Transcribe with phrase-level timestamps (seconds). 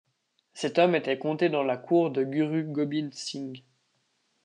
[0.55, 3.61] Cet homme était compté dans la cour de Guru Gobind Singh.